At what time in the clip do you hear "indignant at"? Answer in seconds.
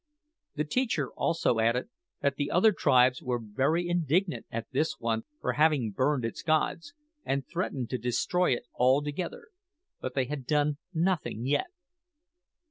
3.87-4.65